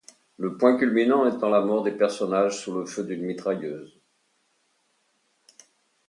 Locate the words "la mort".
1.49-1.83